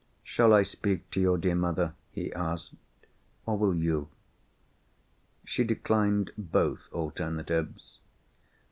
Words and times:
"Shall 0.23 0.51
I 0.51 0.63
speak 0.63 1.11
to 1.11 1.21
your 1.21 1.37
dear 1.37 1.53
mother?" 1.53 1.93
he 2.09 2.33
asked. 2.33 2.73
"Or 3.45 3.55
will 3.55 3.75
you?" 3.75 4.07
She 5.45 5.63
declined 5.63 6.31
both 6.39 6.91
alternatives. 6.91 7.99